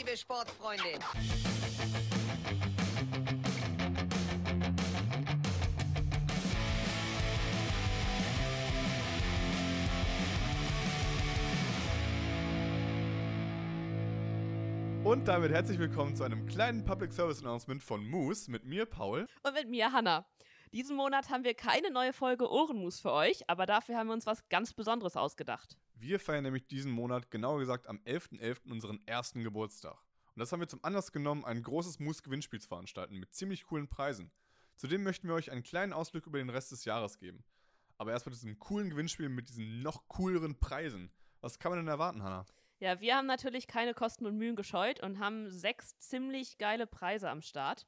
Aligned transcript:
liebe 0.00 0.16
Sportfreunde. 0.16 0.82
Und 15.04 15.28
damit 15.28 15.50
herzlich 15.50 15.78
willkommen 15.78 16.16
zu 16.16 16.24
einem 16.24 16.46
kleinen 16.46 16.82
Public 16.86 17.12
Service 17.12 17.40
Announcement 17.40 17.82
von 17.82 18.08
Moose 18.08 18.50
mit 18.50 18.64
mir, 18.64 18.86
Paul. 18.86 19.26
Und 19.42 19.54
mit 19.54 19.68
mir, 19.68 19.92
Hanna. 19.92 20.24
Diesen 20.72 20.96
Monat 20.96 21.28
haben 21.28 21.44
wir 21.44 21.52
keine 21.52 21.90
neue 21.90 22.14
Folge 22.14 22.50
Ohrenmus 22.50 23.00
für 23.00 23.12
euch, 23.12 23.50
aber 23.50 23.66
dafür 23.66 23.98
haben 23.98 24.06
wir 24.06 24.14
uns 24.14 24.24
was 24.24 24.48
ganz 24.48 24.72
Besonderes 24.72 25.16
ausgedacht. 25.18 25.76
Wir 26.00 26.18
feiern 26.18 26.44
nämlich 26.44 26.66
diesen 26.66 26.92
Monat, 26.92 27.30
genauer 27.30 27.58
gesagt 27.58 27.86
am 27.86 27.98
11.11. 28.06 28.40
.11. 28.40 28.70
unseren 28.70 29.06
ersten 29.06 29.44
Geburtstag. 29.44 29.98
Und 30.34 30.40
das 30.40 30.50
haben 30.50 30.60
wir 30.60 30.66
zum 30.66 30.82
Anlass 30.82 31.12
genommen, 31.12 31.44
ein 31.44 31.62
großes 31.62 31.98
Moose-Gewinnspiel 31.98 32.58
zu 32.58 32.68
veranstalten 32.68 33.18
mit 33.18 33.34
ziemlich 33.34 33.66
coolen 33.66 33.86
Preisen. 33.86 34.32
Zudem 34.76 35.02
möchten 35.02 35.28
wir 35.28 35.34
euch 35.34 35.50
einen 35.50 35.62
kleinen 35.62 35.92
Ausblick 35.92 36.26
über 36.26 36.38
den 36.38 36.48
Rest 36.48 36.72
des 36.72 36.86
Jahres 36.86 37.18
geben. 37.18 37.44
Aber 37.98 38.12
erst 38.12 38.24
mit 38.24 38.34
diesem 38.34 38.58
coolen 38.58 38.88
Gewinnspiel 38.88 39.28
mit 39.28 39.50
diesen 39.50 39.82
noch 39.82 40.08
cooleren 40.08 40.58
Preisen. 40.58 41.10
Was 41.42 41.58
kann 41.58 41.70
man 41.70 41.80
denn 41.80 41.88
erwarten, 41.88 42.22
Hanna? 42.22 42.46
Ja, 42.78 42.98
wir 43.02 43.14
haben 43.14 43.26
natürlich 43.26 43.66
keine 43.66 43.92
Kosten 43.92 44.24
und 44.24 44.38
Mühen 44.38 44.56
gescheut 44.56 45.02
und 45.02 45.18
haben 45.18 45.50
sechs 45.50 45.98
ziemlich 45.98 46.56
geile 46.56 46.86
Preise 46.86 47.28
am 47.28 47.42
Start. 47.42 47.86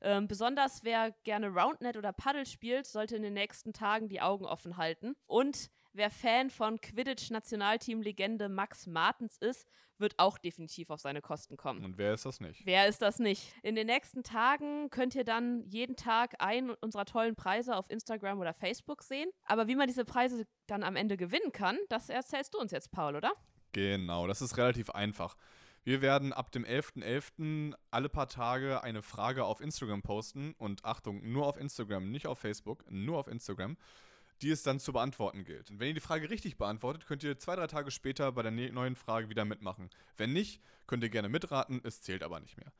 Ähm, 0.00 0.28
besonders 0.28 0.84
wer 0.84 1.10
gerne 1.24 1.48
Roundnet 1.48 1.96
oder 1.96 2.12
Paddle 2.12 2.46
spielt, 2.46 2.86
sollte 2.86 3.16
in 3.16 3.22
den 3.22 3.34
nächsten 3.34 3.72
Tagen 3.72 4.08
die 4.08 4.20
Augen 4.20 4.44
offen 4.44 4.76
halten. 4.76 5.16
Und 5.26 5.70
wer 5.98 6.10
Fan 6.10 6.48
von 6.48 6.80
Quidditch-Nationalteam-Legende 6.80 8.48
Max 8.48 8.86
Martens 8.86 9.36
ist, 9.36 9.68
wird 9.98 10.14
auch 10.16 10.38
definitiv 10.38 10.90
auf 10.90 11.00
seine 11.00 11.20
Kosten 11.20 11.56
kommen. 11.56 11.84
Und 11.84 11.98
wer 11.98 12.14
ist 12.14 12.24
das 12.24 12.40
nicht? 12.40 12.64
Wer 12.64 12.86
ist 12.86 13.02
das 13.02 13.18
nicht? 13.18 13.52
In 13.62 13.74
den 13.74 13.88
nächsten 13.88 14.22
Tagen 14.22 14.90
könnt 14.90 15.14
ihr 15.14 15.24
dann 15.24 15.64
jeden 15.68 15.96
Tag 15.96 16.36
einen 16.38 16.70
unserer 16.70 17.04
tollen 17.04 17.34
Preise 17.34 17.76
auf 17.76 17.90
Instagram 17.90 18.38
oder 18.38 18.54
Facebook 18.54 19.02
sehen. 19.02 19.28
Aber 19.44 19.68
wie 19.68 19.74
man 19.74 19.88
diese 19.88 20.04
Preise 20.04 20.46
dann 20.66 20.84
am 20.84 20.96
Ende 20.96 21.16
gewinnen 21.16 21.52
kann, 21.52 21.76
das 21.88 22.08
erzählst 22.08 22.54
du 22.54 22.58
uns 22.58 22.72
jetzt, 22.72 22.92
Paul, 22.92 23.16
oder? 23.16 23.32
Genau, 23.72 24.26
das 24.26 24.40
ist 24.40 24.56
relativ 24.56 24.90
einfach. 24.90 25.36
Wir 25.84 26.02
werden 26.02 26.32
ab 26.32 26.52
dem 26.52 26.64
11.11. 26.64 27.02
.11. 27.02 27.74
alle 27.90 28.08
paar 28.08 28.28
Tage 28.28 28.82
eine 28.82 29.02
Frage 29.02 29.44
auf 29.44 29.60
Instagram 29.60 30.02
posten 30.02 30.54
und 30.58 30.84
Achtung, 30.84 31.28
nur 31.32 31.46
auf 31.46 31.56
Instagram, 31.56 32.10
nicht 32.10 32.26
auf 32.26 32.38
Facebook, 32.38 32.84
nur 32.90 33.18
auf 33.18 33.26
Instagram, 33.26 33.76
die 34.42 34.50
es 34.50 34.62
dann 34.62 34.80
zu 34.80 34.92
beantworten 34.92 35.44
gilt. 35.44 35.70
Und 35.70 35.80
wenn 35.80 35.88
ihr 35.88 35.94
die 35.94 36.00
Frage 36.00 36.30
richtig 36.30 36.56
beantwortet, 36.56 37.06
könnt 37.06 37.22
ihr 37.22 37.38
zwei, 37.38 37.56
drei 37.56 37.66
Tage 37.66 37.90
später 37.90 38.32
bei 38.32 38.42
der 38.42 38.52
ne-, 38.52 38.70
neuen 38.70 38.96
Frage 38.96 39.28
wieder 39.28 39.44
mitmachen. 39.44 39.90
Wenn 40.16 40.32
nicht, 40.32 40.62
könnt 40.86 41.02
ihr 41.02 41.10
gerne 41.10 41.28
mitraten, 41.28 41.80
es 41.84 42.02
zählt 42.02 42.22
aber 42.22 42.40
nicht 42.40 42.56
mehr. 42.56 42.72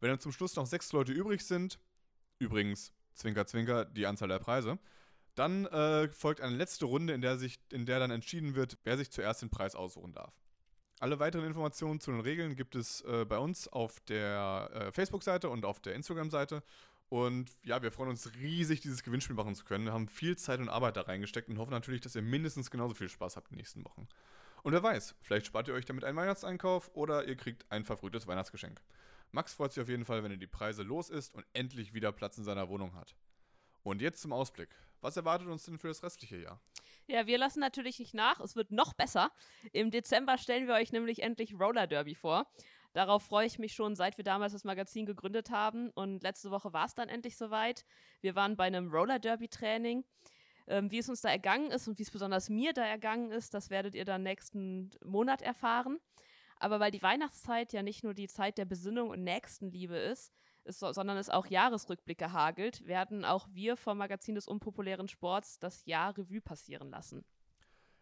Wenn 0.00 0.10
dann 0.10 0.20
zum 0.20 0.32
Schluss 0.32 0.56
noch 0.56 0.66
sechs 0.66 0.92
Leute 0.92 1.12
übrig 1.12 1.42
sind, 1.42 1.78
übrigens, 2.38 2.92
Zwinker, 3.14 3.46
Zwinker, 3.46 3.84
die 3.86 4.06
Anzahl 4.06 4.28
der 4.28 4.38
Preise, 4.38 4.78
dann 5.34 5.66
äh, 5.66 6.08
folgt 6.08 6.40
eine 6.40 6.56
letzte 6.56 6.86
Runde, 6.86 7.12
in 7.12 7.20
der, 7.20 7.38
sich, 7.38 7.58
in 7.70 7.86
der 7.86 7.98
dann 7.98 8.10
entschieden 8.10 8.54
wird, 8.54 8.78
wer 8.84 8.96
sich 8.96 9.10
zuerst 9.10 9.42
den 9.42 9.50
Preis 9.50 9.74
aussuchen 9.74 10.12
darf. 10.12 10.34
Alle 10.98 11.18
weiteren 11.18 11.44
Informationen 11.44 12.00
zu 12.00 12.10
den 12.10 12.20
Regeln 12.20 12.56
gibt 12.56 12.74
es 12.74 13.02
äh, 13.02 13.26
bei 13.26 13.38
uns 13.38 13.68
auf 13.68 14.00
der 14.00 14.70
äh, 14.72 14.92
Facebook-Seite 14.92 15.50
und 15.50 15.66
auf 15.66 15.80
der 15.80 15.94
Instagram-Seite. 15.94 16.62
Und 17.08 17.56
ja, 17.62 17.82
wir 17.82 17.92
freuen 17.92 18.10
uns 18.10 18.34
riesig, 18.34 18.80
dieses 18.80 19.04
Gewinnspiel 19.04 19.36
machen 19.36 19.54
zu 19.54 19.64
können. 19.64 19.84
Wir 19.84 19.92
haben 19.92 20.08
viel 20.08 20.36
Zeit 20.36 20.58
und 20.58 20.68
Arbeit 20.68 20.96
da 20.96 21.02
reingesteckt 21.02 21.48
und 21.48 21.58
hoffen 21.58 21.70
natürlich, 21.70 22.00
dass 22.00 22.16
ihr 22.16 22.22
mindestens 22.22 22.70
genauso 22.70 22.94
viel 22.94 23.08
Spaß 23.08 23.36
habt 23.36 23.48
in 23.48 23.54
den 23.54 23.58
nächsten 23.58 23.84
Wochen. 23.84 24.08
Und 24.64 24.72
wer 24.72 24.82
weiß, 24.82 25.14
vielleicht 25.22 25.46
spart 25.46 25.68
ihr 25.68 25.74
euch 25.74 25.84
damit 25.84 26.02
einen 26.02 26.16
Weihnachtseinkauf 26.16 26.90
oder 26.94 27.26
ihr 27.28 27.36
kriegt 27.36 27.64
ein 27.70 27.84
verfrühtes 27.84 28.26
Weihnachtsgeschenk. 28.26 28.82
Max 29.30 29.54
freut 29.54 29.72
sich 29.72 29.82
auf 29.82 29.88
jeden 29.88 30.04
Fall, 30.04 30.24
wenn 30.24 30.32
er 30.32 30.36
die 30.36 30.48
Preise 30.48 30.82
los 30.82 31.08
ist 31.08 31.34
und 31.34 31.44
endlich 31.52 31.94
wieder 31.94 32.10
Platz 32.10 32.38
in 32.38 32.44
seiner 32.44 32.68
Wohnung 32.68 32.94
hat. 32.94 33.14
Und 33.84 34.02
jetzt 34.02 34.20
zum 34.22 34.32
Ausblick. 34.32 34.70
Was 35.00 35.16
erwartet 35.16 35.46
uns 35.46 35.64
denn 35.64 35.78
für 35.78 35.88
das 35.88 36.02
restliche 36.02 36.38
Jahr? 36.38 36.60
Ja, 37.06 37.28
wir 37.28 37.38
lassen 37.38 37.60
natürlich 37.60 38.00
nicht 38.00 38.14
nach. 38.14 38.40
Es 38.40 38.56
wird 38.56 38.72
noch 38.72 38.94
besser. 38.94 39.30
Im 39.72 39.92
Dezember 39.92 40.38
stellen 40.38 40.66
wir 40.66 40.74
euch 40.74 40.90
nämlich 40.90 41.22
endlich 41.22 41.54
Roller 41.54 41.86
Derby 41.86 42.16
vor. 42.16 42.50
Darauf 42.96 43.24
freue 43.24 43.46
ich 43.46 43.58
mich 43.58 43.74
schon, 43.74 43.94
seit 43.94 44.16
wir 44.16 44.24
damals 44.24 44.54
das 44.54 44.64
Magazin 44.64 45.04
gegründet 45.04 45.50
haben. 45.50 45.90
Und 45.90 46.22
letzte 46.22 46.50
Woche 46.50 46.72
war 46.72 46.86
es 46.86 46.94
dann 46.94 47.10
endlich 47.10 47.36
soweit. 47.36 47.84
Wir 48.22 48.34
waren 48.34 48.56
bei 48.56 48.64
einem 48.64 48.90
Roller 48.90 49.18
Derby 49.18 49.48
Training. 49.48 50.02
Ähm, 50.66 50.90
wie 50.90 51.00
es 51.00 51.08
uns 51.10 51.20
da 51.20 51.28
ergangen 51.28 51.70
ist 51.70 51.86
und 51.88 51.98
wie 51.98 52.04
es 52.04 52.10
besonders 52.10 52.48
mir 52.48 52.72
da 52.72 52.82
ergangen 52.86 53.32
ist, 53.32 53.52
das 53.52 53.68
werdet 53.68 53.94
ihr 53.94 54.06
dann 54.06 54.22
nächsten 54.22 54.88
Monat 55.04 55.42
erfahren. 55.42 55.98
Aber 56.58 56.80
weil 56.80 56.90
die 56.90 57.02
Weihnachtszeit 57.02 57.74
ja 57.74 57.82
nicht 57.82 58.02
nur 58.02 58.14
die 58.14 58.28
Zeit 58.28 58.56
der 58.56 58.64
Besinnung 58.64 59.10
und 59.10 59.22
Nächstenliebe 59.22 59.98
ist, 59.98 60.32
ist 60.64 60.80
sondern 60.80 61.18
es 61.18 61.28
auch 61.28 61.48
Jahresrückblicke 61.48 62.32
hagelt, 62.32 62.86
werden 62.86 63.26
auch 63.26 63.46
wir 63.52 63.76
vom 63.76 63.98
Magazin 63.98 64.36
des 64.36 64.48
unpopulären 64.48 65.08
Sports 65.08 65.58
das 65.58 65.84
Jahr 65.84 66.16
Revue 66.16 66.40
passieren 66.40 66.88
lassen. 66.88 67.26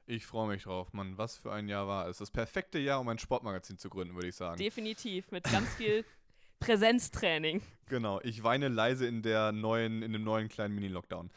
Ich 0.06 0.26
freue 0.26 0.48
mich 0.48 0.64
drauf, 0.64 0.92
Mann. 0.92 1.16
Was 1.16 1.36
für 1.36 1.52
ein 1.52 1.68
Jahr 1.68 1.88
war 1.88 2.08
es. 2.08 2.18
Das 2.18 2.30
perfekte 2.30 2.78
Jahr, 2.78 3.00
um 3.00 3.08
ein 3.08 3.18
Sportmagazin 3.18 3.78
zu 3.78 3.88
gründen, 3.88 4.14
würde 4.14 4.28
ich 4.28 4.36
sagen. 4.36 4.58
Definitiv, 4.58 5.30
mit 5.30 5.44
ganz 5.44 5.68
viel 5.74 6.04
Präsenztraining. 6.60 7.62
Genau, 7.88 8.20
ich 8.22 8.42
weine 8.42 8.68
leise 8.68 9.06
in 9.06 9.22
der 9.22 9.52
neuen, 9.52 10.02
in 10.02 10.12
dem 10.12 10.24
neuen 10.24 10.48
kleinen 10.48 10.74
Mini-Lockdown. 10.74 11.30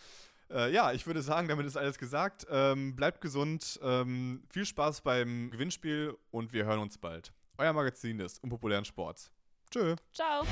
Äh, 0.50 0.72
ja, 0.72 0.94
ich 0.94 1.06
würde 1.06 1.22
sagen, 1.22 1.48
damit 1.48 1.66
ist 1.66 1.78
alles 1.78 1.98
gesagt. 1.98 2.46
Ähm, 2.50 2.96
bleibt 2.96 3.22
gesund, 3.22 3.80
ähm, 3.84 4.44
viel 4.50 4.66
Spaß 4.66 5.02
beim 5.02 5.50
Gewinnspiel 5.50 6.18
und 6.32 6.54
wir 6.54 6.66
hören 6.66 6.80
uns 6.80 6.98
bald. 6.98 7.34
Euer 7.58 7.74
Magazin 7.74 8.18
des 8.18 8.40
unpopulären 8.40 8.86
Sports. 8.86 9.32
Tschö. 9.72 9.96
Ciao. 10.14 10.46